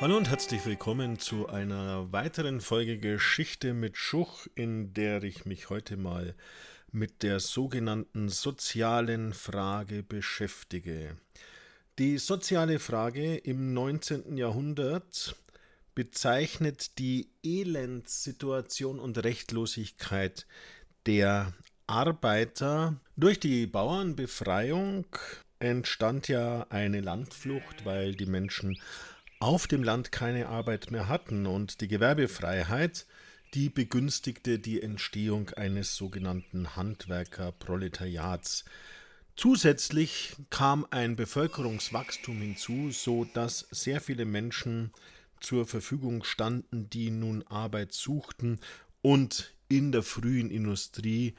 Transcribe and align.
Hallo 0.00 0.16
und 0.16 0.30
herzlich 0.30 0.64
willkommen 0.64 1.18
zu 1.18 1.48
einer 1.48 2.12
weiteren 2.12 2.60
Folge 2.60 2.98
Geschichte 2.98 3.74
mit 3.74 3.96
Schuch, 3.96 4.46
in 4.54 4.94
der 4.94 5.24
ich 5.24 5.44
mich 5.44 5.70
heute 5.70 5.96
mal 5.96 6.36
mit 6.92 7.24
der 7.24 7.40
sogenannten 7.40 8.28
sozialen 8.28 9.32
Frage 9.32 10.04
beschäftige. 10.04 11.16
Die 11.98 12.18
soziale 12.18 12.78
Frage 12.78 13.38
im 13.38 13.74
19. 13.74 14.36
Jahrhundert 14.36 15.34
bezeichnet 15.96 17.00
die 17.00 17.32
Elendssituation 17.42 19.00
und 19.00 19.24
Rechtlosigkeit 19.24 20.46
der 21.06 21.54
Arbeiter. 21.88 23.00
Durch 23.16 23.40
die 23.40 23.66
Bauernbefreiung 23.66 25.06
entstand 25.58 26.28
ja 26.28 26.68
eine 26.70 27.00
Landflucht, 27.00 27.84
weil 27.84 28.14
die 28.14 28.26
Menschen 28.26 28.78
auf 29.40 29.66
dem 29.66 29.82
Land 29.82 30.12
keine 30.12 30.48
Arbeit 30.48 30.90
mehr 30.90 31.08
hatten 31.08 31.46
und 31.46 31.80
die 31.80 31.88
Gewerbefreiheit, 31.88 33.06
die 33.54 33.68
begünstigte 33.70 34.58
die 34.58 34.82
Entstehung 34.82 35.50
eines 35.50 35.96
sogenannten 35.96 36.76
Handwerkerproletariats. 36.76 38.64
Zusätzlich 39.36 40.34
kam 40.50 40.86
ein 40.90 41.14
Bevölkerungswachstum 41.14 42.40
hinzu, 42.40 42.90
so 42.90 43.24
dass 43.24 43.66
sehr 43.70 44.00
viele 44.00 44.24
Menschen 44.24 44.90
zur 45.40 45.66
Verfügung 45.66 46.24
standen, 46.24 46.90
die 46.90 47.10
nun 47.10 47.46
Arbeit 47.46 47.92
suchten 47.92 48.58
und 49.00 49.54
in 49.68 49.92
der 49.92 50.02
frühen 50.02 50.50
Industrie 50.50 51.34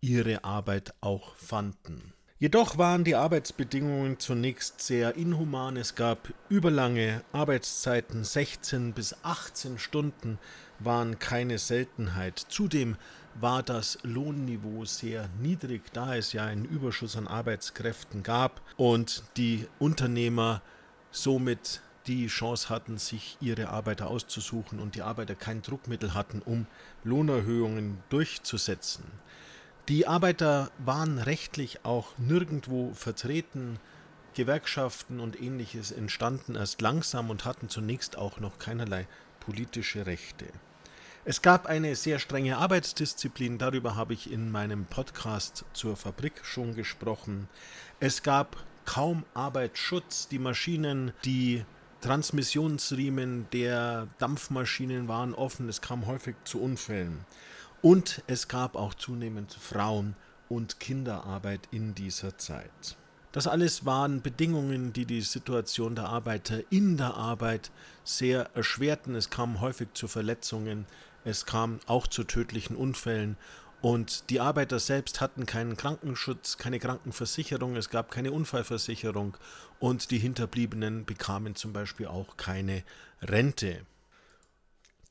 ihre 0.00 0.44
Arbeit 0.44 0.94
auch 1.00 1.36
fanden. 1.36 2.12
Jedoch 2.44 2.76
waren 2.76 3.04
die 3.04 3.14
Arbeitsbedingungen 3.14 4.18
zunächst 4.18 4.82
sehr 4.82 5.14
inhuman. 5.16 5.78
Es 5.78 5.94
gab 5.94 6.28
überlange 6.50 7.22
Arbeitszeiten, 7.32 8.22
16 8.22 8.92
bis 8.92 9.16
18 9.22 9.78
Stunden 9.78 10.38
waren 10.78 11.18
keine 11.18 11.56
Seltenheit. 11.56 12.38
Zudem 12.38 12.96
war 13.34 13.62
das 13.62 13.98
Lohnniveau 14.02 14.84
sehr 14.84 15.30
niedrig, 15.40 15.90
da 15.94 16.16
es 16.16 16.34
ja 16.34 16.44
einen 16.44 16.66
Überschuss 16.66 17.16
an 17.16 17.28
Arbeitskräften 17.28 18.22
gab 18.22 18.60
und 18.76 19.22
die 19.38 19.66
Unternehmer 19.78 20.60
somit 21.12 21.80
die 22.06 22.26
Chance 22.26 22.68
hatten, 22.68 22.98
sich 22.98 23.38
ihre 23.40 23.70
Arbeiter 23.70 24.08
auszusuchen 24.08 24.80
und 24.80 24.96
die 24.96 25.00
Arbeiter 25.02 25.34
kein 25.34 25.62
Druckmittel 25.62 26.12
hatten, 26.12 26.42
um 26.44 26.66
Lohnerhöhungen 27.04 28.02
durchzusetzen. 28.10 29.04
Die 29.88 30.06
Arbeiter 30.06 30.70
waren 30.78 31.18
rechtlich 31.18 31.84
auch 31.84 32.16
nirgendwo 32.16 32.94
vertreten. 32.94 33.78
Gewerkschaften 34.32 35.20
und 35.20 35.38
ähnliches 35.40 35.92
entstanden 35.92 36.54
erst 36.54 36.80
langsam 36.80 37.28
und 37.28 37.44
hatten 37.44 37.68
zunächst 37.68 38.16
auch 38.16 38.40
noch 38.40 38.58
keinerlei 38.58 39.06
politische 39.40 40.06
Rechte. 40.06 40.46
Es 41.26 41.42
gab 41.42 41.66
eine 41.66 41.96
sehr 41.96 42.18
strenge 42.18 42.56
Arbeitsdisziplin, 42.56 43.58
darüber 43.58 43.94
habe 43.94 44.14
ich 44.14 44.32
in 44.32 44.50
meinem 44.50 44.86
Podcast 44.86 45.66
zur 45.74 45.96
Fabrik 45.96 46.40
schon 46.42 46.74
gesprochen. 46.74 47.50
Es 48.00 48.22
gab 48.22 48.56
kaum 48.86 49.24
Arbeitsschutz, 49.34 50.28
die 50.28 50.38
Maschinen, 50.38 51.12
die 51.26 51.62
Transmissionsriemen 52.00 53.48
der 53.52 54.08
Dampfmaschinen 54.18 55.08
waren 55.08 55.34
offen, 55.34 55.68
es 55.68 55.82
kam 55.82 56.06
häufig 56.06 56.36
zu 56.44 56.60
Unfällen. 56.60 57.24
Und 57.84 58.22
es 58.26 58.48
gab 58.48 58.76
auch 58.76 58.94
zunehmend 58.94 59.52
Frauen- 59.52 60.16
und 60.48 60.80
Kinderarbeit 60.80 61.68
in 61.70 61.94
dieser 61.94 62.38
Zeit. 62.38 62.96
Das 63.30 63.46
alles 63.46 63.84
waren 63.84 64.22
Bedingungen, 64.22 64.94
die 64.94 65.04
die 65.04 65.20
Situation 65.20 65.94
der 65.94 66.06
Arbeiter 66.06 66.62
in 66.70 66.96
der 66.96 67.12
Arbeit 67.12 67.70
sehr 68.02 68.48
erschwerten. 68.54 69.14
Es 69.14 69.28
kam 69.28 69.60
häufig 69.60 69.88
zu 69.92 70.08
Verletzungen, 70.08 70.86
es 71.26 71.44
kam 71.44 71.78
auch 71.84 72.06
zu 72.06 72.24
tödlichen 72.24 72.74
Unfällen 72.74 73.36
und 73.82 74.30
die 74.30 74.40
Arbeiter 74.40 74.78
selbst 74.78 75.20
hatten 75.20 75.44
keinen 75.44 75.76
Krankenschutz, 75.76 76.56
keine 76.56 76.78
Krankenversicherung, 76.78 77.76
es 77.76 77.90
gab 77.90 78.10
keine 78.10 78.32
Unfallversicherung 78.32 79.36
und 79.78 80.10
die 80.10 80.16
Hinterbliebenen 80.16 81.04
bekamen 81.04 81.54
zum 81.54 81.74
Beispiel 81.74 82.06
auch 82.06 82.38
keine 82.38 82.82
Rente. 83.20 83.84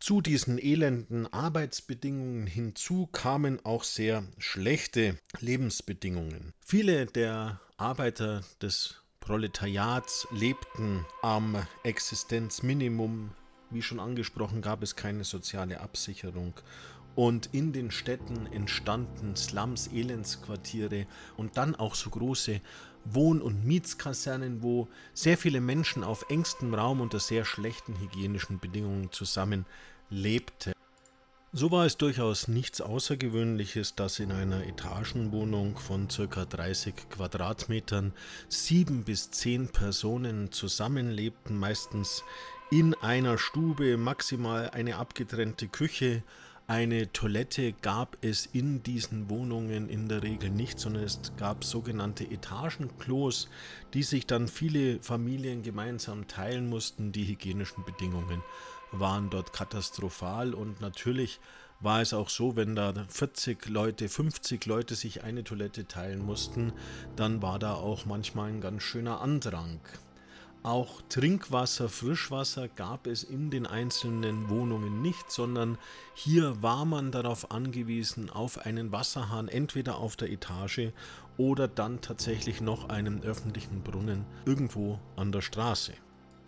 Zu 0.03 0.19
diesen 0.19 0.59
elenden 0.59 1.31
Arbeitsbedingungen 1.31 2.45
hinzu 2.45 3.07
kamen 3.07 3.63
auch 3.63 3.85
sehr 3.85 4.25
schlechte 4.37 5.17
Lebensbedingungen. 5.39 6.51
Viele 6.59 7.05
der 7.05 7.61
Arbeiter 7.77 8.41
des 8.61 9.01
Proletariats 9.21 10.27
lebten 10.29 11.05
am 11.21 11.55
Existenzminimum. 11.85 13.31
Wie 13.69 13.81
schon 13.81 14.01
angesprochen, 14.01 14.61
gab 14.61 14.83
es 14.83 14.97
keine 14.97 15.23
soziale 15.23 15.79
Absicherung. 15.79 16.53
Und 17.15 17.53
in 17.53 17.71
den 17.71 17.89
Städten 17.89 18.47
entstanden 18.47 19.37
Slums, 19.37 19.87
Elendsquartiere 19.87 21.07
und 21.37 21.55
dann 21.55 21.77
auch 21.77 21.95
so 21.95 22.09
große 22.09 22.59
Wohn- 23.05 23.41
und 23.41 23.65
Mietskasernen, 23.65 24.63
wo 24.63 24.89
sehr 25.13 25.37
viele 25.37 25.61
Menschen 25.61 26.03
auf 26.03 26.25
engstem 26.29 26.73
Raum 26.73 26.99
unter 26.99 27.19
sehr 27.19 27.45
schlechten 27.45 27.99
hygienischen 27.99 28.59
Bedingungen 28.59 29.11
zusammen 29.11 29.65
lebte. 30.13 30.73
So 31.51 31.69
war 31.71 31.85
es 31.85 31.97
durchaus 31.97 32.47
nichts 32.47 32.81
Außergewöhnliches, 32.81 33.95
dass 33.95 34.19
in 34.19 34.31
einer 34.31 34.65
Etagenwohnung 34.65 35.77
von 35.77 36.07
ca. 36.07 36.45
30 36.45 37.09
Quadratmetern 37.09 38.13
sieben 38.47 39.03
bis 39.03 39.29
zehn 39.29 39.67
Personen 39.67 40.51
zusammenlebten, 40.51 41.57
meistens 41.57 42.23
in 42.71 42.95
einer 42.95 43.37
Stube, 43.37 43.97
maximal 43.97 44.71
eine 44.71 44.95
abgetrennte 44.95 45.67
Küche, 45.67 46.23
eine 46.65 47.11
Toilette 47.11 47.73
gab 47.73 48.17
es 48.21 48.45
in 48.45 48.83
diesen 48.83 49.29
Wohnungen 49.29 49.89
in 49.89 50.07
der 50.07 50.23
Regel 50.23 50.49
nicht, 50.49 50.79
sondern 50.79 51.03
es 51.03 51.19
gab 51.35 51.65
sogenannte 51.65 52.23
Etagenklos, 52.23 53.49
die 53.93 54.01
sich 54.01 54.25
dann 54.25 54.47
viele 54.47 55.01
Familien 55.01 55.61
gemeinsam 55.61 56.27
teilen 56.29 56.69
mussten. 56.69 57.11
Die 57.11 57.27
hygienischen 57.27 57.83
Bedingungen 57.83 58.41
waren 58.93 59.29
dort 59.29 59.53
katastrophal 59.53 60.53
und 60.53 60.81
natürlich 60.81 61.39
war 61.79 62.01
es 62.01 62.13
auch 62.13 62.29
so, 62.29 62.55
wenn 62.55 62.75
da 62.75 62.93
40 63.07 63.67
Leute, 63.67 64.07
50 64.07 64.65
Leute 64.65 64.95
sich 64.95 65.23
eine 65.23 65.43
Toilette 65.43 65.85
teilen 65.85 66.25
mussten, 66.25 66.71
dann 67.15 67.41
war 67.41 67.59
da 67.59 67.73
auch 67.73 68.05
manchmal 68.05 68.49
ein 68.49 68.61
ganz 68.61 68.83
schöner 68.83 69.19
Andrang. 69.21 69.79
Auch 70.63 71.01
Trinkwasser, 71.09 71.89
Frischwasser 71.89 72.69
gab 72.69 73.05
es 73.05 73.25
in 73.25 73.49
den 73.49 73.67
einzelnen 73.67 74.49
Wohnungen 74.49 75.01
nicht, 75.01 75.29
sondern 75.29 75.77
hier 76.13 76.63
war 76.63 76.85
man 76.85 77.11
darauf 77.11 77.51
angewiesen, 77.51 78.29
auf 78.29 78.59
einen 78.65 78.93
Wasserhahn 78.93 79.49
entweder 79.49 79.97
auf 79.97 80.15
der 80.15 80.31
Etage 80.31 80.93
oder 81.35 81.67
dann 81.67 81.99
tatsächlich 81.99 82.61
noch 82.61 82.87
einen 82.87 83.23
öffentlichen 83.23 83.83
Brunnen 83.83 84.25
irgendwo 84.45 84.99
an 85.17 85.33
der 85.33 85.41
Straße. 85.41 85.95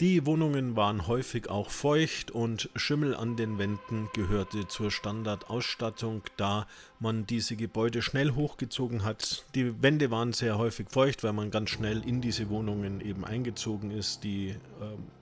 Die 0.01 0.25
Wohnungen 0.25 0.75
waren 0.75 1.07
häufig 1.07 1.49
auch 1.49 1.69
feucht 1.69 2.29
und 2.29 2.69
Schimmel 2.75 3.15
an 3.15 3.37
den 3.37 3.57
Wänden 3.57 4.09
gehörte 4.13 4.67
zur 4.67 4.91
Standardausstattung, 4.91 6.21
da 6.35 6.67
man 6.99 7.25
diese 7.25 7.55
Gebäude 7.55 8.01
schnell 8.01 8.31
hochgezogen 8.31 9.05
hat. 9.05 9.45
Die 9.55 9.81
Wände 9.81 10.11
waren 10.11 10.33
sehr 10.33 10.57
häufig 10.57 10.89
feucht, 10.89 11.23
weil 11.23 11.31
man 11.31 11.49
ganz 11.49 11.69
schnell 11.69 12.05
in 12.05 12.19
diese 12.19 12.49
Wohnungen 12.49 12.99
eben 12.99 13.23
eingezogen 13.23 13.89
ist. 13.89 14.25
Die 14.25 14.49
äh, 14.49 14.55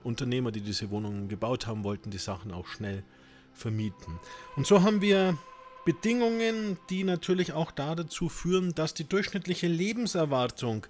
Unternehmer, 0.02 0.50
die 0.50 0.60
diese 0.60 0.90
Wohnungen 0.90 1.28
gebaut 1.28 1.68
haben, 1.68 1.84
wollten 1.84 2.10
die 2.10 2.18
Sachen 2.18 2.50
auch 2.50 2.66
schnell 2.66 3.04
vermieten. 3.52 4.18
Und 4.56 4.66
so 4.66 4.82
haben 4.82 5.00
wir 5.00 5.38
Bedingungen, 5.84 6.78
die 6.90 7.04
natürlich 7.04 7.52
auch 7.52 7.70
dazu 7.70 8.28
führen, 8.28 8.74
dass 8.74 8.92
die 8.92 9.04
durchschnittliche 9.04 9.68
Lebenserwartung 9.68 10.84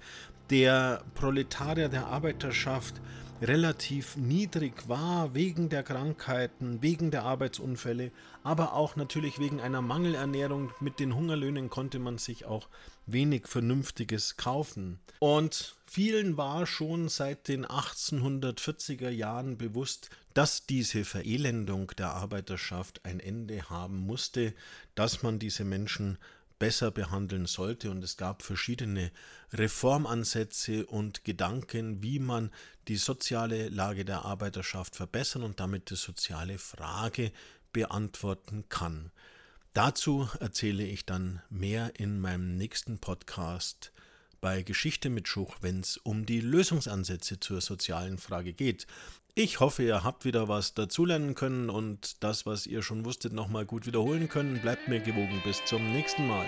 der 0.51 1.03
Proletarier, 1.15 1.89
der 1.89 2.07
Arbeiterschaft 2.07 3.01
relativ 3.43 4.17
niedrig 4.17 4.89
war 4.89 5.35
wegen 5.35 5.69
der 5.69 5.83
Krankheiten, 5.83 6.83
wegen 6.83 7.11
der 7.11 7.25
Arbeitsunfälle, 7.25 8.11
aber 8.43 8.75
auch 8.75 8.97
natürlich 8.97 9.39
wegen 9.39 9.61
einer 9.61 9.83
Mangelernährung. 9.83 10.71
Mit 10.81 11.01
den 11.01 11.15
Hungerlöhnen 11.15 11.69
konnte 11.69 11.99
man 11.99 12.19
sich 12.19 12.45
auch 12.47 12.69
wenig 13.07 13.47
Vernünftiges 13.47 14.37
kaufen. 14.37 14.99
Und 15.19 15.77
vielen 15.87 16.37
war 16.37 16.67
schon 16.67 17.09
seit 17.09 17.49
den 17.49 17.67
1840er 17.67 19.11
Jahren 19.11 19.59
bewusst, 19.59 20.11
dass 20.33 20.67
diese 20.67 21.05
Verelendung 21.05 21.93
der 21.99 22.11
Arbeiterschaft 22.11 23.05
ein 23.05 23.21
Ende 23.21 23.69
haben 23.69 24.07
musste, 24.07 24.55
dass 24.95 25.23
man 25.23 25.39
diese 25.39 25.65
Menschen 25.65 26.19
besser 26.65 26.91
behandeln 26.91 27.45
sollte. 27.45 27.91
Und 27.91 28.03
es 28.03 28.17
gab 28.17 28.43
verschiedene 28.43 29.11
Reformansätze 29.53 30.87
und 30.87 31.23
Gedanken, 31.23 32.03
wie 32.03 32.19
man 32.19 32.51
die 32.89 32.97
soziale 32.97 33.69
Lage 33.69 34.07
der 34.07 34.25
Arbeiterschaft 34.25 34.97
verbessern 34.97 35.43
und 35.43 35.61
damit 35.61 35.91
die 35.91 35.97
soziale 35.97 36.57
Frage 36.57 37.33
beantworten 37.75 38.65
kann. 38.71 39.13
Dazu 39.75 40.27
erzähle 40.41 40.87
ich 40.87 41.05
dann 41.05 41.43
mehr 41.51 42.01
in 42.01 42.19
meinem 42.19 42.57
nächsten 42.57 42.99
Podcast 42.99 43.93
bei 44.41 44.63
Geschichte 44.63 45.11
mit 45.11 45.29
Schuch, 45.29 45.59
wenn 45.61 45.81
es 45.81 45.99
um 45.99 46.25
die 46.25 46.41
Lösungsansätze 46.41 47.41
zur 47.41 47.61
sozialen 47.61 48.17
Frage 48.17 48.55
geht. 48.55 48.87
Ich 49.37 49.59
hoffe, 49.59 49.83
ihr 49.83 50.05
habt 50.05 50.25
wieder 50.25 50.47
was 50.47 50.75
dazulernen 50.75 51.35
können 51.35 51.69
und 51.69 52.23
das, 52.23 52.47
was 52.47 52.69
ihr 52.69 52.83
schon 52.83 53.05
wusstet, 53.05 53.33
nochmal 53.33 53.67
gut 53.67 53.85
wiederholen 53.85 54.29
können. 54.29 54.61
Bleibt 54.61 54.87
mir 54.87 55.01
gewogen. 55.01 55.43
Bis 55.43 55.61
zum 55.65 55.93
nächsten 55.93 56.29
Mal. 56.29 56.47